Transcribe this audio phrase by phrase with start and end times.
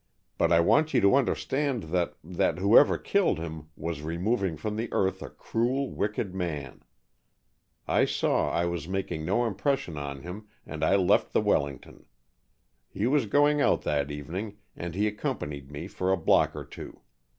[0.39, 4.89] "But I want you to understand that that whoever killed him was removing from the
[4.91, 6.81] earth a cruel, wicked man.
[7.87, 12.07] I saw I was making no impression on him and I left the Wellington.
[12.89, 17.01] He was going out that evening, and he accompanied me for a block or two.